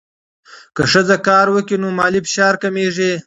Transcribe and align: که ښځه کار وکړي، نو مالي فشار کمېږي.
که 0.75 0.83
ښځه 0.91 1.17
کار 1.27 1.47
وکړي، 1.51 1.77
نو 1.83 1.87
مالي 1.99 2.19
فشار 2.25 2.53
کمېږي. 2.63 3.11